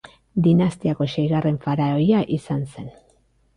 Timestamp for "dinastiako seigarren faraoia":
0.45-2.25